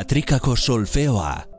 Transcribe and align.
Patrikako 0.00 0.56
solfeoa 0.56 1.49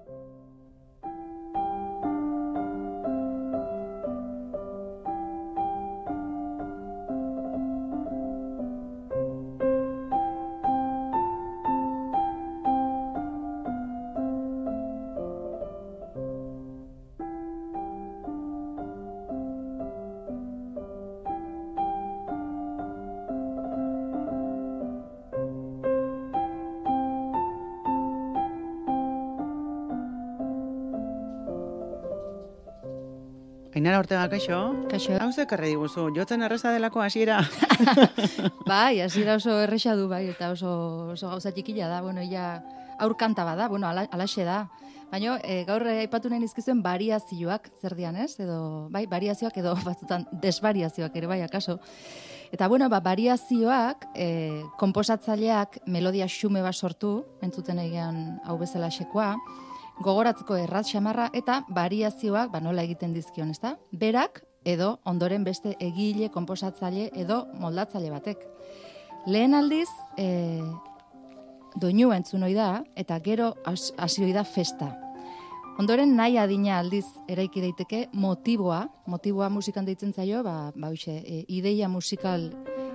Ainara 33.82 33.98
Ortega, 33.98 34.28
kaixo? 34.30 34.58
Kaixo. 34.92 35.16
Hau 35.18 35.32
ze 35.34 35.48
karri 35.50 35.72
diguzu, 35.72 36.04
jotzen 36.14 36.46
erreza 36.46 36.70
delako 36.70 37.02
hasiera. 37.02 37.40
bai, 38.70 39.02
hasiera 39.02 39.40
oso 39.40 39.56
erresa 39.58 39.96
du 39.98 40.06
bai, 40.06 40.28
eta 40.30 40.52
oso, 40.54 40.70
oso 41.16 41.32
gauza 41.32 41.50
txikila 41.50 41.88
da, 41.90 42.04
bueno, 42.06 42.22
ja 42.30 42.60
aurkanta 43.02 43.42
bada, 43.42 43.66
bueno, 43.74 43.88
ala, 43.90 44.04
alaxe 44.14 44.46
da. 44.46 44.60
Baina 45.10 45.40
e, 45.42 45.64
gaur 45.66 45.88
aipatu 45.96 46.30
nahi 46.30 46.44
nizkizuen 46.44 46.84
variazioak 46.86 47.72
zer 47.82 47.98
dian, 47.98 48.22
ez? 48.22 48.36
Edo, 48.38 48.60
bai, 48.94 49.08
variazioak 49.10 49.58
edo 49.64 49.74
batzutan 49.90 50.28
desvariazioak 50.46 51.18
ere 51.18 51.34
bai, 51.34 51.40
akaso. 51.48 51.80
Eta 52.54 52.70
bueno, 52.70 52.86
ba, 52.86 53.02
variazioak, 53.02 54.12
e, 54.14 54.62
komposatzaileak 54.78 55.82
melodia 55.90 56.30
xume 56.30 56.62
bat 56.62 56.78
sortu, 56.78 57.16
entzuten 57.42 57.82
egian 57.82 58.38
hau 58.46 58.62
bezala 58.62 58.94
xekoa, 58.94 59.34
gogoratzeko 60.02 60.58
erraz 60.58 60.88
xamarra 60.90 61.30
eta 61.34 61.62
variazioak 61.70 62.52
ba 62.52 62.60
nola 62.60 62.84
egiten 62.84 63.14
dizkion, 63.14 63.52
ezta? 63.52 63.76
Berak 63.92 64.44
edo 64.66 65.00
ondoren 65.06 65.44
beste 65.44 65.76
egile, 65.80 66.30
konposatzaile 66.30 67.10
edo 67.18 67.46
moldatzaile 67.60 68.12
batek. 68.14 68.44
Lehen 69.28 69.54
aldiz, 69.54 69.90
e, 70.18 70.62
doinu 71.76 72.12
entzun 72.14 72.42
da 72.56 72.84
eta 72.96 73.20
gero 73.20 73.56
hasi 73.66 74.34
da 74.34 74.44
festa. 74.44 74.98
Ondoren 75.80 76.16
nahi 76.16 76.38
adina 76.38 76.80
aldiz 76.80 77.06
eraiki 77.28 77.62
daiteke 77.62 78.10
motiboa, 78.14 78.88
motiboa 79.08 79.50
musikan 79.50 79.86
deitzen 79.86 80.14
zaio, 80.14 80.44
ba, 80.44 80.72
ba 80.76 80.92
e, 81.08 81.46
ideia 81.48 81.88
musikal 81.88 82.52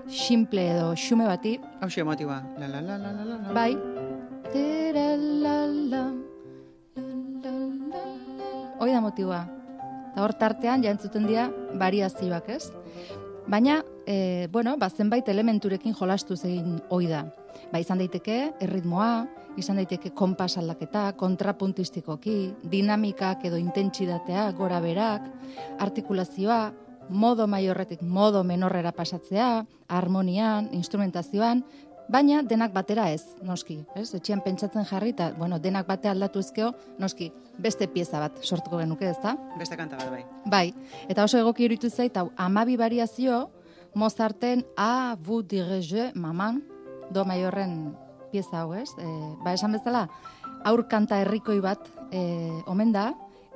simple 0.09 0.71
edo 0.71 0.95
xume 0.95 1.27
bati. 1.27 1.59
Hau 1.81 2.05
motiboa. 2.05 2.43
La 2.59 2.67
la 2.69 2.81
la 2.81 2.97
la 2.99 3.13
la 3.13 3.25
la. 3.25 3.53
Bai. 3.53 3.77
Tera 4.53 5.17
la 5.17 5.67
la. 5.67 6.36
Hoi 8.79 8.93
da 8.93 9.01
motiua. 9.01 9.47
Eta 10.13 10.21
hor 10.21 10.35
tartean, 10.37 10.83
ja 10.85 10.91
entzuten 10.93 11.25
dira, 11.25 11.47
variazioak, 11.81 12.49
ez? 12.53 12.69
Baina, 13.49 13.79
e, 14.05 14.49
bueno, 14.53 14.75
ba, 14.77 14.91
zenbait 14.91 15.29
elementurekin 15.33 15.95
jolastu 15.97 16.37
egin 16.45 16.83
hoi 16.93 17.07
da. 17.09 17.23
Ba, 17.73 17.81
izan 17.81 18.03
daiteke, 18.03 18.37
erritmoa, 18.61 19.27
izan 19.57 19.81
daiteke 19.81 20.13
kompas 20.13 20.59
aldaketa, 20.61 21.07
kontrapuntistikoki, 21.17 22.37
dinamikak 22.69 23.47
edo 23.49 23.57
intentsidatea, 23.57 24.51
gora 24.59 24.83
berak, 24.85 25.25
artikulazioa, 25.81 26.61
modo 27.09 27.47
maiorretik 27.47 28.03
modo 28.03 28.45
menorrera 28.45 28.93
pasatzea, 28.93 29.65
harmonian, 29.89 30.69
instrumentazioan, 30.75 31.65
Baina 32.07 32.39
denak 32.47 32.71
batera 32.71 33.09
ez, 33.11 33.25
noski, 33.43 33.81
ez? 33.99 34.13
Etxean 34.15 34.39
pentsatzen 34.45 34.85
jarri 34.87 35.11
eta, 35.11 35.33
bueno, 35.35 35.59
denak 35.59 35.89
bate 35.89 36.07
aldatu 36.09 36.39
ezkeo, 36.39 36.71
noski, 37.03 37.33
beste 37.59 37.89
pieza 37.91 38.21
bat 38.23 38.39
sortuko 38.47 38.79
genuke, 38.79 39.09
ezta? 39.11 39.35
Beste 39.59 39.79
kanta 39.79 39.99
bat, 39.99 40.13
bai. 40.13 40.23
Bai, 40.47 40.67
eta 41.11 41.25
oso 41.27 41.41
egoki 41.41 41.67
iruditu 41.67 41.91
zait, 41.91 42.17
hau, 42.17 42.31
amabi 42.37 42.79
variazio, 42.79 43.49
Mozarten 43.97 44.61
A, 44.77 45.17
vu, 45.17 45.41
direge, 45.43 46.11
maman, 46.15 46.61
do 47.11 47.25
maiorren 47.25 47.97
pieza 48.31 48.61
hau, 48.61 48.75
ez? 48.77 48.91
E, 49.01 49.07
ba, 49.43 49.55
esan 49.57 49.73
bezala, 49.73 50.05
aur 50.69 50.85
kanta 50.91 51.19
herrikoi 51.23 51.59
bat 51.65 51.89
e, 52.13 52.21
omen 52.69 52.93
da, 52.93 53.09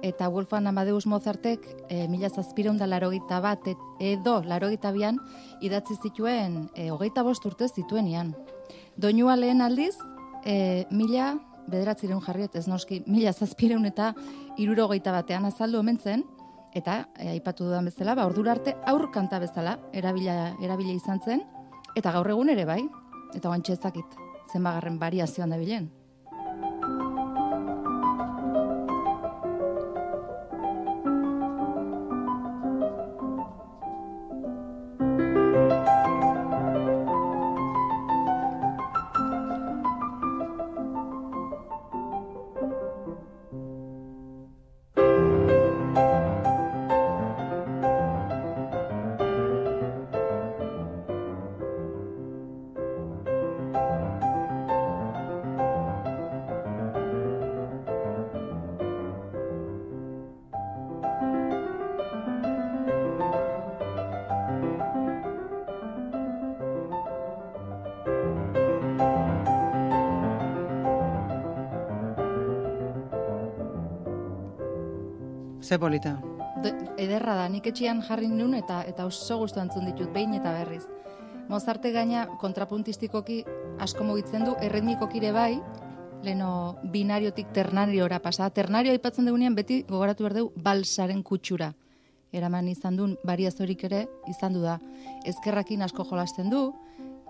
eta 0.02 0.28
Wolfgang 0.28 0.66
Amadeus 0.68 1.06
Mozartek 1.06 1.66
e, 1.88 2.06
mila 2.08 2.30
zazpireunda 2.30 2.86
larogeita 2.86 3.40
bat 3.40 3.68
edo 4.00 4.40
larogeita 4.46 4.92
bian 4.92 5.18
idatzi 5.60 5.96
zituen 6.02 6.68
e, 6.74 6.90
hogeita 6.90 7.22
bost 7.22 7.44
urte 7.46 7.68
zituen 7.68 8.08
ian. 8.08 8.34
Doinua 8.96 9.36
lehen 9.36 9.60
aldiz, 9.60 9.94
e, 10.44 10.86
mila 10.90 11.34
bederatzireun 11.70 12.22
jarriet, 12.24 12.56
ez 12.56 12.66
noski, 12.68 13.02
mila 13.06 13.32
zazpireun 13.32 13.86
eta 13.86 14.12
irurogeita 14.58 15.12
batean 15.14 15.46
azaldu 15.46 15.78
omen 15.80 15.98
zen, 15.98 16.24
eta 16.74 17.04
aipatu 17.32 17.66
dudan 17.66 17.88
bezala, 17.90 18.14
ba, 18.14 18.26
ordura 18.26 18.54
arte 18.56 18.76
aur 18.90 19.08
kanta 19.14 19.38
bezala 19.42 19.78
erabila, 19.92 20.56
erabila 20.62 20.94
izan 20.94 21.22
zen, 21.24 21.44
eta 21.96 22.12
gaur 22.14 22.30
egun 22.30 22.50
ere 22.52 22.66
bai, 22.66 22.82
eta 23.34 23.48
guantxe 23.48 23.76
ezakit, 23.78 24.18
zenbagarren 24.52 24.98
variazioan 24.98 25.50
da 25.50 25.58
bilen. 25.58 25.90
Ze 75.70 75.78
polita. 75.78 76.18
ederra 76.98 77.36
da, 77.38 77.44
nik 77.48 77.68
etxian 77.70 78.00
jarri 78.02 78.26
nun 78.28 78.56
eta 78.58 78.80
eta 78.90 79.04
oso 79.06 79.36
gustu 79.38 79.60
antzun 79.62 79.84
ditut, 79.86 80.08
behin 80.10 80.34
eta 80.34 80.50
berriz. 80.50 80.82
Mozarte 81.48 81.92
gaina 81.94 82.24
kontrapuntistikoki 82.40 83.44
asko 83.78 84.02
mugitzen 84.08 84.48
du, 84.48 84.56
erritmikokire 84.66 85.30
bai, 85.30 85.60
leno 86.26 86.50
binariotik 86.82 87.54
ternariora 87.54 88.18
pasa. 88.18 88.50
Ternario 88.50 88.90
aipatzen 88.90 89.30
dugunean 89.30 89.54
beti 89.54 89.84
gogoratu 89.86 90.26
behar 90.26 90.36
dugu 90.40 90.52
balsaren 90.56 91.22
kutsura. 91.22 91.70
Eraman 92.32 92.66
izan 92.66 92.98
duen 92.98 93.16
bariazorik 93.22 93.86
ere 93.92 94.08
izan 94.26 94.58
du 94.58 94.66
da. 94.66 94.80
Ezkerrakin 95.24 95.86
asko 95.86 96.08
jolasten 96.10 96.50
du, 96.50 96.66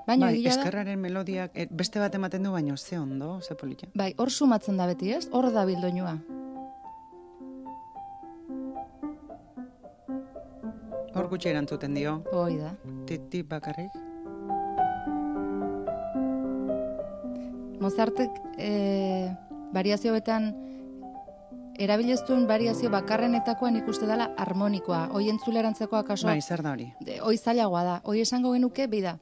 Baina 0.07 0.31
bai, 0.33 0.47
eskerraren 0.49 0.99
melodiak 0.99 1.53
eh, 1.55 1.69
beste 1.71 2.01
bat 2.01 2.15
ematen 2.17 2.43
du 2.43 2.57
baino 2.57 2.79
ze 2.79 2.99
ondo, 2.99 3.39
ze 3.43 3.55
polita. 3.55 3.87
Bai, 3.95 4.15
hor 4.17 4.31
sumatzen 4.31 4.81
da 4.81 4.87
beti, 4.87 5.13
ez? 5.13 5.29
Hor 5.31 5.53
da 5.53 5.67
bildoinua. 5.69 6.17
Hor 11.11 11.27
gutxe 11.31 11.51
erantzuten 11.51 11.95
dio. 11.97 12.21
Hoi 12.31 12.57
da. 12.61 12.71
Titi 13.09 13.43
bakarrik. 13.43 13.95
Mozartek 17.81 18.37
e, 18.61 18.71
variazio 19.75 20.13
betan 20.15 20.53
erabileztuen 21.81 22.45
variazio 22.47 22.91
bakarrenetakoan 22.93 23.81
ikuste 23.81 24.07
dela 24.07 24.29
harmonikoa. 24.39 25.09
Hoi 25.17 25.31
entzulerantzeko 25.33 25.99
akaso... 25.99 26.29
Bai, 26.29 26.41
zer 26.43 26.63
da 26.63 26.75
hori. 26.77 26.91
Hoi 27.25 27.37
zailagoa 27.39 27.83
da. 27.87 27.97
Hoi 28.05 28.21
esango 28.23 28.53
genuke, 28.55 28.87
da. 29.03 29.17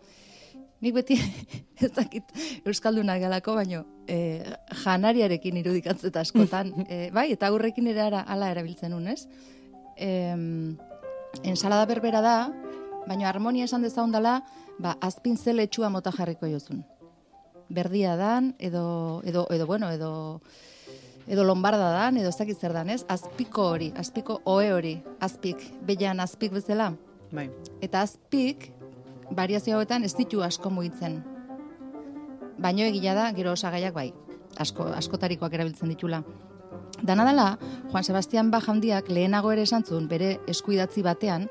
Nik 0.84 0.94
beti 0.94 1.16
ez 1.84 1.90
dakit 1.94 2.36
Euskalduna 2.66 3.16
galako, 3.18 3.54
baino 3.56 3.84
e, 4.06 4.44
janariarekin 4.84 5.56
irudikatzeta 5.62 6.20
askotan. 6.26 6.74
e, 6.92 7.08
bai, 7.14 7.30
eta 7.32 7.48
aurrekin 7.48 7.88
ere 7.94 8.04
ara, 8.10 8.26
ala 8.28 8.52
erabiltzen 8.52 8.92
unez. 8.92 9.22
E, 9.96 10.28
ensalada 11.42 11.86
berbera 11.86 12.20
da, 12.20 12.36
baina 13.08 13.28
harmonia 13.28 13.64
esan 13.64 13.82
dezagun 13.82 14.12
dela, 14.12 14.42
ba, 14.78 14.96
azpin 15.00 15.36
zeletxua 15.36 15.90
mota 15.90 16.12
jarriko 16.12 16.46
jozun. 16.46 16.84
Berdia 17.68 18.16
dan, 18.16 18.54
edo, 18.58 19.22
edo, 19.24 19.46
edo, 19.50 19.66
bueno, 19.66 19.90
edo, 19.90 20.40
edo 21.26 21.44
lombarda 21.44 21.90
dan, 21.92 22.16
edo 22.16 22.30
ez 22.30 22.58
zer 22.58 22.72
dan, 22.72 22.90
ez? 22.90 23.04
Azpiko 23.08 23.68
hori, 23.74 23.92
azpiko 23.96 24.40
oe 24.44 24.72
hori, 24.72 25.02
azpik, 25.20 25.60
beian 25.82 26.20
azpik 26.20 26.52
bezala. 26.52 26.94
Bai. 27.32 27.50
Eta 27.80 28.00
azpik, 28.02 28.72
variazio 29.30 29.76
hauetan 29.76 30.04
ez 30.04 30.14
ditu 30.16 30.42
asko 30.42 30.70
mugitzen. 30.70 31.22
Baino 32.58 32.82
egila 32.82 33.14
da, 33.14 33.32
gero 33.32 33.52
osagaiak 33.52 33.94
bai. 33.94 34.12
asko, 34.58 34.88
askotarikoak 34.96 35.52
erabiltzen 35.54 35.88
ditula. 35.88 36.22
Dana 37.02 37.24
dela, 37.24 37.58
Juan 37.92 38.04
Sebastian 38.04 38.50
Bach 38.50 38.68
handiak 38.68 39.08
lehenago 39.08 39.52
ere 39.52 39.62
esan 39.62 39.84
zuen 39.84 40.08
bere 40.08 40.38
eskuidatzi 40.50 41.02
batean, 41.02 41.48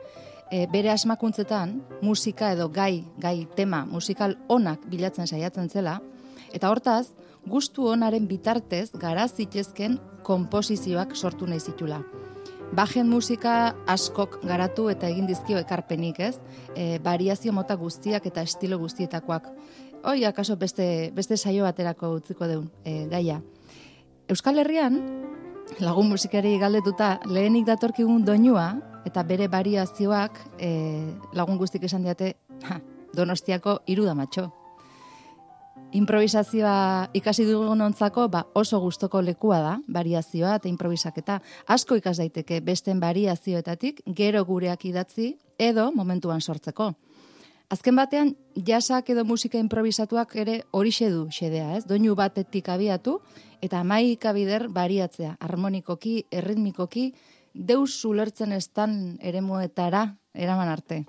e, 0.52 0.68
bere 0.72 0.92
asmakuntzetan 0.92 1.82
musika 2.02 2.52
edo 2.56 2.70
gai, 2.70 3.06
gai 3.20 3.48
tema 3.56 3.86
musikal 3.86 4.38
onak 4.48 4.86
bilatzen 4.92 5.28
saiatzen 5.28 5.70
zela, 5.70 6.00
eta 6.54 6.70
hortaz, 6.70 7.08
gustu 7.48 7.88
onaren 7.88 8.28
bitartez 8.28 8.92
gara 9.00 9.28
zitezken 9.28 10.00
konposizioak 10.28 11.16
sortu 11.16 11.48
nahi 11.48 11.60
zitula. 11.60 12.02
Bajen 12.76 13.08
musika 13.08 13.76
askok 13.88 14.42
garatu 14.44 14.90
eta 14.92 15.08
egin 15.08 15.28
dizkio 15.28 15.60
ekarpenik, 15.62 16.20
ez? 16.20 16.36
E, 16.76 17.00
variazio 17.04 17.54
mota 17.56 17.78
guztiak 17.80 18.26
eta 18.28 18.44
estilo 18.44 18.78
guztietakoak. 18.82 19.48
Hoi, 20.04 20.26
akaso 20.28 20.58
beste, 20.60 21.12
beste 21.16 21.38
saio 21.38 21.64
baterako 21.64 22.12
utziko 22.20 22.48
deun, 22.48 22.68
e, 22.84 23.06
gaia. 23.08 23.40
Euskal 24.28 24.58
Herrian, 24.60 24.98
lagun 25.80 26.10
musikari 26.12 26.58
galdetuta, 26.60 27.14
lehenik 27.32 27.64
datorkigun 27.70 28.26
doinua, 28.28 28.74
eta 29.08 29.22
bere 29.24 29.48
variazioak 29.48 30.42
e, 30.60 30.72
lagun 31.32 31.56
guztik 31.56 31.86
esan 31.88 32.04
diate, 32.04 32.34
ha, 32.68 32.82
donostiako 33.16 33.78
irudamatxo. 33.88 34.50
Improvisazioa 35.96 37.08
ikasi 37.16 37.48
dugun 37.48 37.86
ontzako, 37.86 38.28
ba, 38.28 38.44
oso 38.52 38.82
gustoko 38.84 39.24
lekua 39.24 39.62
da, 39.64 39.74
variazioa 39.88 40.58
eta 40.60 40.68
improvisaketa. 40.68 41.40
Asko 41.72 41.96
ikas 41.96 42.18
daiteke 42.20 42.60
besten 42.60 43.00
variazioetatik, 43.00 44.04
gero 44.12 44.44
gureak 44.44 44.84
idatzi, 44.92 45.38
edo 45.56 45.94
momentuan 45.96 46.44
sortzeko. 46.44 46.92
Azken 47.68 47.98
batean, 48.00 48.30
jasak 48.56 49.10
edo 49.12 49.26
musika 49.28 49.60
improvisatuak 49.60 50.38
ere 50.40 50.62
hori 50.72 50.92
du 51.12 51.28
xedea, 51.28 51.76
ez? 51.76 51.84
Doinu 51.86 52.16
batetik 52.16 52.70
abiatu, 52.70 53.20
eta 53.62 53.84
maika 53.84 54.32
bider 54.32 54.70
bariatzea, 54.70 55.36
harmonikoki, 55.40 56.28
erritmikoki, 56.32 57.14
deus 57.54 58.06
ulertzen 58.06 58.54
estan 58.54 59.18
eremuetara 59.20 60.16
eraman 60.34 60.70
arte. 60.70 61.06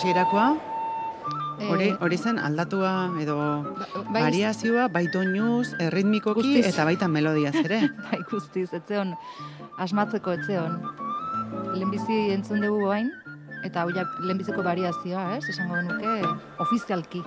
Hasierakoa, 0.00 0.56
Eh, 1.60 1.66
hori 1.68 1.86
hori 2.00 2.16
zen 2.16 2.38
aldatua 2.40 2.90
edo 3.20 3.34
bai, 4.08 4.22
variazioa 4.22 4.86
bai 4.88 5.02
doinuz, 5.12 5.74
erritmikoki 5.76 6.40
Guztiz. 6.40 6.70
eta 6.70 6.86
baita 6.88 7.04
melodiaz 7.06 7.52
ere. 7.60 7.82
bai 8.06 8.20
guztiz, 8.30 8.70
etzeon, 8.72 9.12
asmatzeko 9.76 10.32
etzeon. 10.38 10.78
Lehenbizi 11.74 12.16
entzun 12.32 12.64
dugu 12.64 12.88
bain, 12.88 13.12
eta 13.68 13.82
hau 13.84 13.92
ja 13.92 14.06
lehenbiziko 14.24 14.64
variazioa, 14.64 15.36
ez? 15.36 15.44
Esango 15.52 15.82
nuke 15.84 16.16
ofizialki. 16.64 17.20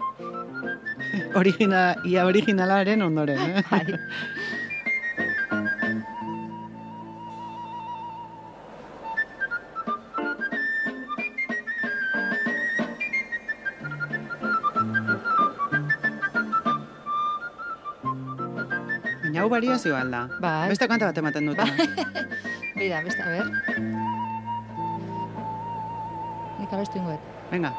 Origina, 1.44 1.84
ia 2.10 2.26
originalaren 2.26 3.06
ondoren, 3.06 3.38
eh? 3.62 3.64
Baina 19.54 19.70
hau 19.70 19.78
variazioa 19.78 20.00
alda. 20.02 20.28
Bai. 20.42 20.70
Beste 20.72 20.88
kanta 20.90 21.06
bat 21.12 21.18
ematen 21.18 21.46
dute. 21.46 21.62
Bai. 21.62 21.88
Bida, 22.80 23.02
beste, 23.06 23.22
a 23.22 23.30
ber. 23.30 23.46
Nik 26.60 26.74
abestu 26.74 26.98
ingoet. 26.98 27.22
Venga. 27.52 27.74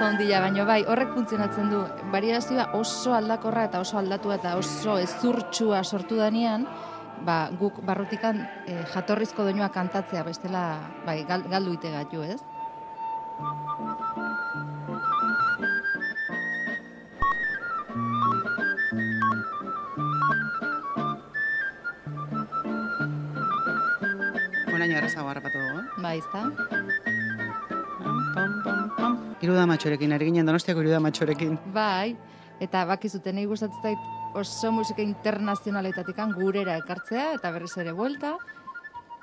Ondila, 0.00 0.40
baino 0.42 0.64
bai, 0.66 0.80
horrek 0.90 1.12
funtzionatzen 1.14 1.68
du. 1.70 1.84
Variazioa 2.10 2.70
oso 2.74 3.12
aldakorra 3.14 3.66
eta 3.68 3.78
oso 3.84 3.98
aldatu 4.00 4.32
eta 4.34 4.56
oso 4.58 4.96
ezurtsua 4.98 5.84
sortu 5.84 6.16
danean, 6.18 6.64
ba, 7.24 7.50
guk 7.58 7.80
barrutikan 7.86 8.40
eh, 8.66 8.84
jatorrizko 8.94 9.44
doinua 9.44 9.68
kantatzea 9.72 10.22
bestela 10.26 10.80
bai, 11.06 11.24
gal, 11.28 11.44
galdu 11.50 11.74
ite 11.76 11.90
gatu, 11.92 12.22
ez? 12.24 12.40
Orain 24.70 24.92
errazago 24.92 25.28
harrapatu 25.28 25.58
dugu, 25.58 25.80
eh? 25.80 25.86
Bai, 26.00 26.18
pam. 26.32 26.54
Iruda 29.40 29.64
matxorekin, 29.68 30.12
ari 30.12 30.28
ginen 30.28 30.48
donostiako 30.48 30.84
iruda 30.84 31.00
matxorekin. 31.00 31.56
Bai, 31.74 32.16
eta 32.60 32.84
bakizuten 32.88 33.38
nahi 33.38 33.48
gustatzen 33.48 33.80
zait 33.82 34.19
oso 34.34 34.72
musika 34.72 35.02
internazionaletatikan 35.02 36.32
gurera 36.36 36.76
ekartzea 36.80 37.34
eta 37.36 37.50
berriz 37.54 37.76
ere 37.82 37.92
buelta. 37.92 38.36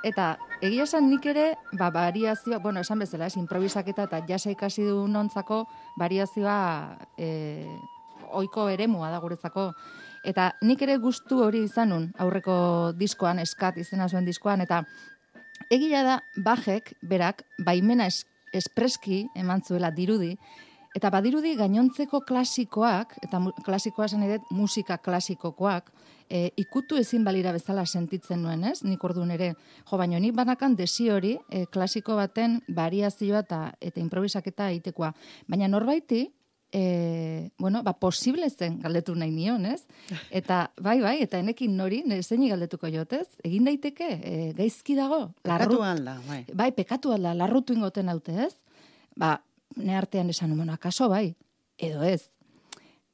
Eta 0.05 0.35
egia 0.61 0.85
esan 0.85 1.07
nik 1.09 1.25
ere, 1.25 1.55
ba, 1.73 1.89
variazioa, 1.91 2.59
bueno, 2.61 2.83
esan 2.85 2.99
bezala, 3.01 3.27
ez, 3.27 3.37
improvisaketa 3.39 4.05
eta 4.07 4.21
jasa 4.27 4.51
ikasi 4.53 4.85
du 4.85 5.07
nontzako 5.09 5.63
variazioa 5.97 6.97
e, 7.17 7.65
oiko 8.37 8.67
eremua 8.69 9.09
da 9.11 9.19
guretzako. 9.23 9.71
Eta 10.27 10.51
nik 10.61 10.81
ere 10.85 10.97
gustu 11.01 11.41
hori 11.43 11.63
izanun 11.65 12.11
aurreko 12.19 12.93
diskoan, 12.97 13.39
eskat 13.39 13.77
izena 13.81 14.09
zuen 14.09 14.25
diskoan, 14.25 14.61
eta 14.61 14.83
egia 15.73 16.03
da 16.03 16.21
bajek, 16.45 16.93
berak, 17.01 17.43
baimena 17.65 18.07
es, 18.11 18.25
espreski 18.53 19.25
eman 19.35 19.63
zuela 19.65 19.91
dirudi, 19.91 20.35
Eta 20.95 21.09
badirudi 21.13 21.55
gainontzeko 21.59 22.21
klasikoak, 22.25 23.17
eta 23.23 23.41
klasikoa 23.65 24.05
esan 24.05 24.23
dut 24.29 24.51
musika 24.55 24.97
klasikokoak, 24.97 25.91
e, 26.29 26.51
ikutu 26.57 26.97
ezin 26.99 27.23
balira 27.27 27.51
bezala 27.55 27.85
sentitzen 27.85 28.41
nuen, 28.43 28.63
ez? 28.67 28.81
Nik 28.83 29.03
orduan 29.03 29.31
ere, 29.35 29.53
jo, 29.83 29.99
baino 29.99 30.19
nik 30.19 30.35
banakan 30.35 30.75
desi 30.79 31.09
hori, 31.11 31.35
e, 31.49 31.65
klasiko 31.71 32.17
baten 32.19 32.61
variazioa 32.75 33.43
eta, 33.45 33.61
eta 33.81 34.01
improvisaketa 34.01 34.71
egitekoa. 34.73 35.13
Baina 35.47 35.69
norbaiti, 35.71 36.25
e, 36.71 37.49
bueno, 37.57 37.83
ba, 37.83 37.93
posible 37.99 38.49
zen 38.49 38.79
galdetu 38.83 39.15
nahi 39.15 39.31
nion, 39.31 39.65
ez? 39.65 39.83
Eta, 40.31 40.67
bai, 40.81 40.99
bai, 41.01 41.17
eta 41.23 41.39
enekin 41.39 41.75
nori, 41.77 42.03
zeini 42.21 42.51
galdetuko 42.51 42.91
jotez, 42.91 43.27
egin 43.43 43.67
daiteke, 43.69 44.09
e, 44.17 44.53
gaizki 44.57 44.95
dago, 44.95 45.31
Larru 45.47 45.81
alda, 45.83 46.19
bai. 46.27 46.43
bai, 46.53 46.71
pekatu 46.75 47.13
alda, 47.15 47.33
larrutu 47.37 47.73
ingoten 47.77 48.09
haute, 48.09 48.35
ez? 48.47 48.55
Ba, 49.17 49.37
ne 49.77 49.95
artean 49.95 50.29
esan, 50.29 50.55
bueno, 50.57 50.73
akaso 50.73 51.09
bai, 51.09 51.35
edo 51.77 52.03
ez. 52.03 52.31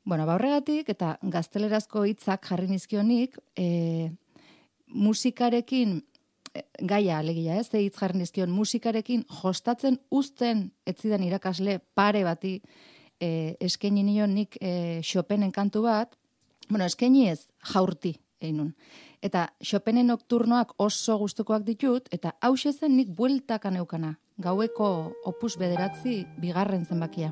Bueno, 0.03 0.25
ba 0.27 0.35
horregatik, 0.35 0.89
eta 0.91 1.17
gaztelerazko 1.21 2.03
hitzak 2.07 2.47
jarri 2.49 2.67
nizkionik, 2.67 3.37
e, 3.55 4.11
musikarekin 4.93 6.01
eh, 6.53 6.65
gaia 6.81 7.19
alegia, 7.19 7.55
ez, 7.59 7.69
hitz 7.71 7.95
jarri 7.99 8.19
nizkion 8.19 8.51
musikarekin 8.51 9.23
jostatzen 9.41 9.99
uzten 10.11 10.67
etzidan 10.85 11.23
irakasle 11.23 11.79
pare 11.95 12.23
bati 12.27 12.57
e, 13.19 13.55
eskaini 13.63 14.03
nion 14.03 14.35
nik 14.35 14.57
e, 14.59 15.01
Chopinen 15.07 15.51
kantu 15.51 15.85
bat, 15.87 16.17
bueno, 16.69 16.85
eskaini 16.85 17.29
ez, 17.29 17.47
jaurti, 17.73 18.17
einun. 18.43 18.73
Eta 19.23 19.45
Chopinen 19.63 20.09
nokturnoak 20.11 20.73
oso 20.83 21.15
gustukoak 21.21 21.63
ditut, 21.63 22.09
eta 22.11 22.33
hau 22.43 22.57
zen 22.57 22.97
nik 22.97 23.07
bueltaka 23.15 23.71
neukana, 23.71 24.17
gaueko 24.37 25.13
opus 25.23 25.55
bederatzi 25.57 26.25
bigarren 26.41 26.83
zenbakia. 26.85 27.31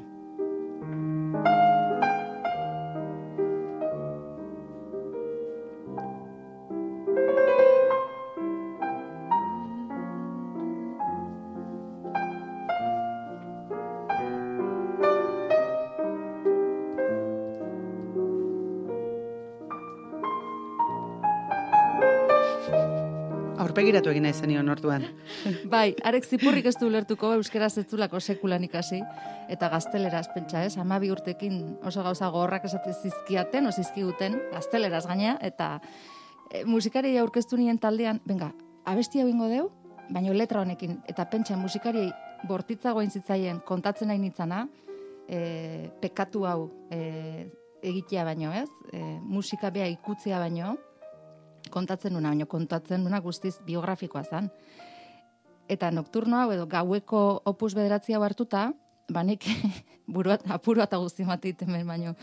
Aurpegiratu 23.82 24.12
egin 24.12 24.28
nahi 24.28 24.36
zenion 24.38 24.68
orduan. 24.70 25.08
Bai, 25.72 25.96
arek 26.06 26.28
zipurrik 26.30 26.68
ez 26.70 26.76
du 26.78 26.86
ulertuko 26.86 27.32
euskeraz 27.34 27.72
ez 27.82 27.88
zulako 27.90 28.20
sekulan 28.22 28.62
ikasi, 28.68 29.00
eta 29.50 29.70
gazteleraz 29.74 30.28
pentsa 30.36 30.62
ez, 30.68 30.76
amabi 30.78 31.10
urtekin 31.10 31.56
oso 31.90 32.04
gauza 32.06 32.30
gorrak 32.30 32.68
esate 32.70 32.94
zizkiaten, 32.94 33.66
o 33.66 33.72
zizkiguten, 33.72 34.38
gazteleraz 34.52 35.08
gaina, 35.10 35.34
eta 35.42 35.72
e, 36.52 36.62
musikari 36.70 37.16
aurkeztu 37.18 37.58
nien 37.58 37.80
taldean, 37.82 38.22
benga, 38.28 38.52
abesti 38.86 39.24
hau 39.24 39.50
deu, 39.50 39.72
baina 40.12 40.38
letra 40.38 40.62
honekin, 40.62 41.00
eta 41.10 41.26
pentsa 41.26 41.58
musikari 41.58 42.06
bortitzagoen 42.48 43.10
zitzaien 43.10 43.64
kontatzen 43.66 44.14
nahi 44.14 44.22
nitzana, 44.22 44.68
e, 45.26 45.90
pekatu 46.06 46.46
hau 46.46 46.70
e, 46.94 47.50
egitea 47.82 48.30
baino 48.30 48.54
ez, 48.54 48.70
e, 48.94 49.02
musika 49.26 49.74
bea 49.74 49.90
ikutzea 49.90 50.38
baino, 50.38 50.78
kontatzen 51.70 52.14
nuna, 52.14 52.30
baina 52.30 52.46
kontatzen 52.46 53.04
nuna 53.04 53.22
guztiz 53.22 53.58
biografikoa 53.66 54.24
zen. 54.24 54.50
Eta 55.72 55.92
nokturno 55.92 56.40
hau 56.42 56.52
edo 56.52 56.66
gaueko 56.68 57.42
opus 57.46 57.74
bederatzia 57.76 58.20
hartuta, 58.20 58.72
banik 59.12 59.46
buruat, 60.16 60.44
apuru 60.52 60.82
eta 60.84 60.98
guzti 60.98 61.24
mateiten 61.28 61.72
baino. 61.88 62.16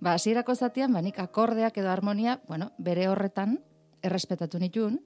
Ba, 0.00 0.14
asierako 0.14 0.54
zatian, 0.54 0.92
banik 0.92 1.18
akordeak 1.18 1.76
edo 1.78 1.90
harmonia, 1.90 2.40
bueno, 2.48 2.70
bere 2.78 3.08
horretan, 3.08 3.58
errespetatu 4.02 4.58
nitun, 4.58 4.98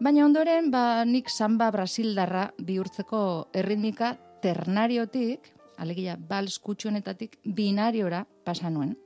baina 0.00 0.24
ondoren, 0.26 0.70
ba, 0.70 1.04
nik 1.04 1.30
samba 1.30 1.70
brasildarra 1.70 2.48
bihurtzeko 2.58 3.50
erritmika 3.54 4.16
ternariotik, 4.42 5.52
alegia, 5.78 6.16
bals 6.18 6.58
kutxuenetatik 6.58 7.38
binariora 7.44 8.24
pasa 8.44 8.70
nuen. 8.70 8.96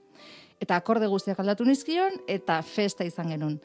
Eta 0.61 0.77
akorde 0.77 1.07
guztiak 1.07 1.39
aldatu 1.39 1.65
nizkion, 1.65 2.19
eta 2.27 2.59
festa 2.67 3.07
izan 3.07 3.31
genuen 3.31 3.61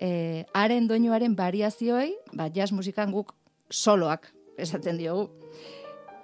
e, 0.00 0.46
haren 0.56 0.88
doinuaren 0.88 1.36
variazioei, 1.36 2.14
ba, 2.32 2.48
jazz 2.48 2.72
musikan 2.72 3.12
guk 3.12 3.34
soloak 3.70 4.30
esaten 4.58 4.98
diogu. 4.98 5.28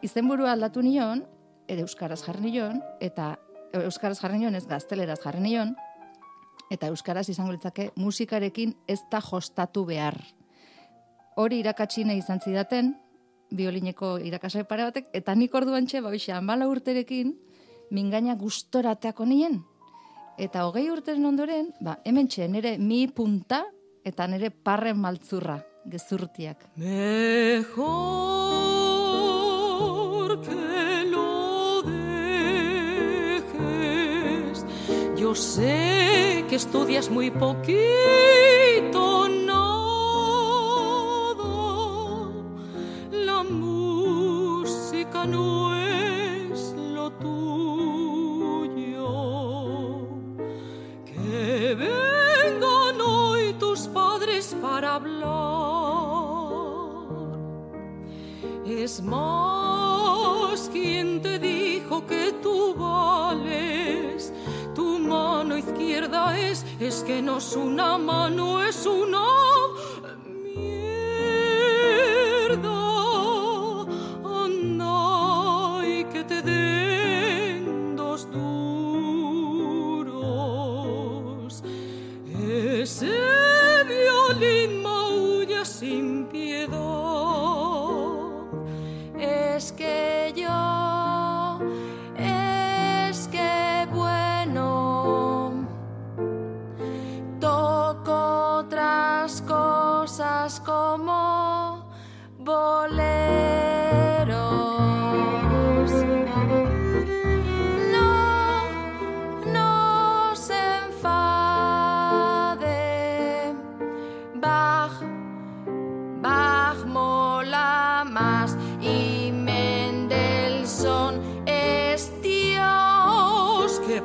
Izenburu 0.04 0.48
aldatu 0.48 0.82
nion, 0.82 1.22
edo 1.68 1.84
euskaraz 1.84 2.22
jarri 2.24 2.50
nion, 2.50 2.80
eta 3.00 3.36
euskaraz 3.76 4.18
jarri 4.22 4.40
nion 4.40 4.56
ez 4.56 4.64
gazteleraz 4.66 5.20
jarri 5.22 5.44
nion, 5.44 5.74
eta 6.72 6.90
euskaraz 6.90 7.28
izango 7.30 7.52
litzake 7.54 7.90
musikarekin 7.96 8.74
ez 8.88 9.00
da 9.10 9.20
jostatu 9.22 9.84
behar. 9.86 10.18
Hori 11.36 11.60
irakatsi 11.60 12.02
izan 12.16 12.40
zidaten, 12.40 12.96
biolineko 13.50 14.18
irakasle 14.18 14.64
pare 14.64 14.84
batek, 14.88 15.10
eta 15.12 15.34
nik 15.34 15.54
orduan 15.54 15.86
txe, 15.86 16.00
ba, 16.00 16.10
amala 16.34 16.66
urterekin, 16.66 17.36
mingaina 17.90 18.34
gustorateako 18.34 19.24
nien, 19.24 19.62
Eta 20.36 20.66
hogei 20.68 20.90
urteren 20.92 21.24
ondoren, 21.24 21.70
ba, 21.80 21.96
hemen 22.04 22.26
txe, 22.28 22.44
nire 22.52 22.76
mi 22.76 23.06
punta 23.08 23.64
eta 24.04 24.26
nire 24.28 24.50
parren 24.50 24.98
maltzurra, 25.00 25.64
gezurtiak. 25.88 26.76
Mejor 26.76 27.72
que 30.44 31.04
lo 31.08 31.80
dejes, 31.88 33.56
yo 35.16 35.34
sé 35.34 36.44
que 36.50 36.56
estudias 36.56 37.08
muy 37.08 37.30
poquito, 37.30 38.25
es, 66.80 67.02
que 67.02 67.22
no 67.22 67.38
es 67.38 67.56
una 67.56 67.98
mano, 67.98 68.62
es 68.62 68.86
una 68.86 69.24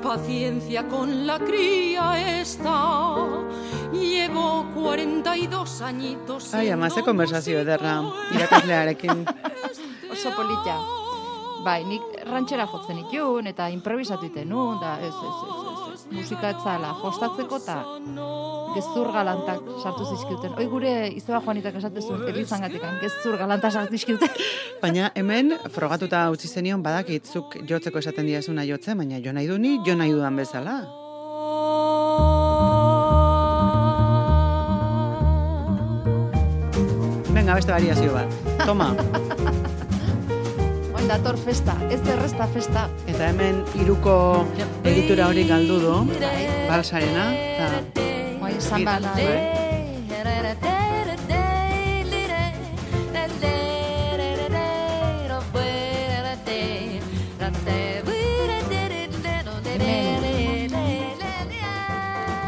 paciencia 0.02 0.88
con 0.88 1.28
la 1.28 1.40
cría 1.40 2.40
está. 2.42 3.16
Llevo 3.94 4.66
42 4.74 5.82
añitos. 5.82 6.54
Ai, 6.54 6.70
ama, 6.70 6.88
ze 6.88 6.96
siendo 6.96 7.12
konversazio 7.12 7.60
ederra, 7.60 8.02
músico. 8.02 8.36
irakaslearekin. 8.36 9.26
Oso 10.12 10.30
polita. 10.36 10.78
Bai, 11.64 11.84
nik 11.86 12.02
rantxera 12.26 12.66
jotzen 12.66 12.98
itun, 13.06 13.48
eta 13.48 13.70
improvisatu 13.70 14.26
iten 14.26 14.50
nun, 14.50 14.80
da 14.82 14.98
ez, 15.00 15.14
ez, 15.14 15.38
ez. 15.50 15.61
Musika 16.12 16.52
etzala 16.52 16.94
jostatzeko, 17.02 17.60
eta 17.62 17.78
gezur 18.76 19.12
galantak 19.14 19.68
sartu 19.82 20.08
zizkiuten. 20.14 20.56
Oi 20.60 20.68
gure 20.72 20.94
izeba 21.10 21.42
joanitak 21.44 21.78
esatezun, 21.82 22.24
elizangatik, 22.32 22.86
gezur 23.04 23.38
galantak 23.40 23.74
sartu 23.74 23.98
zizkiuten. 23.98 24.32
Baina 24.84 25.12
hemen 25.16 25.56
frogatuta 25.74 26.24
utzi 26.34 26.50
zenion 26.52 26.84
badakit 26.84 27.28
zuk 27.28 27.58
jotzeko 27.68 28.02
esaten 28.02 28.30
diazuna 28.30 28.66
jotzen, 28.68 28.98
baina 29.02 29.22
jo 29.24 29.36
nahi 29.36 29.52
du 29.52 29.60
ni, 29.62 29.78
jo 29.86 29.96
nahi 30.00 30.16
dudan 30.16 30.40
bezala. 30.42 30.80
Venga, 37.32 37.56
beste 37.56 37.72
variazio 37.72 38.14
bat. 38.14 38.42
Toma. 38.68 38.92
Dator 41.12 41.36
festa, 41.36 41.74
ez 41.92 42.00
derresta 42.08 42.46
festa. 42.48 42.86
Eta 43.04 43.26
hemen 43.28 43.58
iruko 43.76 44.46
egitura 44.88 45.26
hori 45.28 45.44
galdu 45.44 45.76
du, 45.84 45.96
balsarena, 46.70 47.26
eta 47.36 47.66
Oin 48.40 48.62
samba 48.64 48.94
da, 49.04 49.12
Bai. 49.18 49.26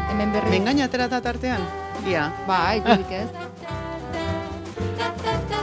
hemen 0.08 0.32
berri. 0.32 0.48
mengaina 0.56 0.88
aterata 0.88 1.20
tartean? 1.20 1.60
Ia. 2.08 2.32
Bai, 2.48 2.80
dudik 2.80 3.12
ez. 3.12 3.28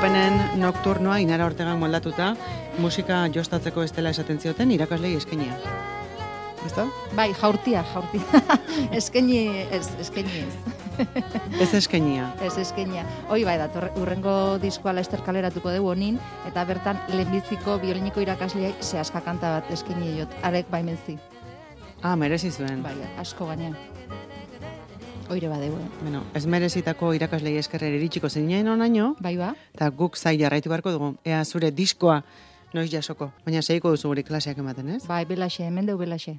Chopinen 0.00 0.40
nocturnoa 0.56 1.18
inara 1.20 1.44
ortegan 1.44 1.76
moldatuta, 1.76 2.30
musika 2.80 3.18
jostatzeko 3.34 3.82
estela 3.84 4.08
esaten 4.14 4.38
zioten 4.40 4.70
irakaslei 4.72 5.10
eskenia. 5.18 5.58
Ezta? 6.64 6.86
Bai, 7.18 7.26
jaurtia, 7.36 7.82
jaurtia. 7.92 8.40
Eskeni, 8.98 9.42
ez, 9.68 9.90
eskeni 10.00 10.40
ez. 10.46 11.04
Ez 11.60 11.68
eskenia. 11.82 12.30
Ez 12.48 12.56
eskenia. 12.64 13.04
Hoi 13.28 13.44
bai, 13.44 13.58
dator, 13.60 13.90
urrengo 14.00 14.32
diskoa 14.64 14.96
laester 14.96 15.20
kaleratuko 15.26 15.76
dugu 15.76 15.92
honin, 15.92 16.16
eta 16.48 16.64
bertan 16.64 17.04
lehenbiziko 17.12 17.76
bioliniko 17.84 18.24
irakasleai 18.24 18.72
zehaska 18.80 19.20
kanta 19.28 19.52
bat 19.58 19.68
eskeni 19.76 20.16
jot, 20.22 20.40
arek 20.40 20.72
baimenzi. 20.72 21.20
Ah, 22.00 22.16
merezi 22.16 22.48
zuen. 22.56 22.80
Bai, 22.80 22.96
asko 23.20 23.52
gaina. 23.52 23.76
Oire 25.30 25.48
badeu, 25.48 25.72
eh? 25.78 25.88
Bueno, 26.02 26.24
ez 26.34 26.44
merezitako 26.50 27.12
irakaslei 27.14 27.54
eskerrer 27.60 27.94
iritsiko 27.94 28.28
zinen 28.28 28.66
onaino, 28.68 29.14
Bai 29.22 29.36
ba? 29.38 29.54
eta 29.74 29.88
guk 29.90 30.16
zai 30.18 30.36
jarraitu 30.40 30.68
beharko 30.68 30.90
dugu. 30.90 31.12
Ea 31.24 31.44
zure 31.44 31.70
diskoa 31.70 32.24
noiz 32.74 32.90
jasoko. 32.90 33.30
Baina 33.46 33.62
seiko 33.62 33.90
duzu 33.90 34.08
guri 34.10 34.22
klaseak 34.26 34.58
ematen, 34.58 34.88
ez? 34.96 35.06
Bai, 35.06 35.24
belaxe, 35.26 35.64
hemen 35.66 35.86
deu 35.86 35.96
belaxe. 35.98 36.28